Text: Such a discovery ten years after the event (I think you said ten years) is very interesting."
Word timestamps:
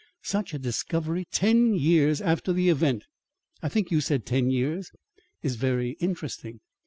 Such 0.23 0.55
a 0.55 0.57
discovery 0.57 1.27
ten 1.31 1.75
years 1.75 2.21
after 2.21 2.51
the 2.51 2.69
event 2.69 3.05
(I 3.61 3.69
think 3.69 3.91
you 3.91 4.01
said 4.01 4.25
ten 4.25 4.49
years) 4.49 4.89
is 5.43 5.57
very 5.57 5.91
interesting." 5.99 6.59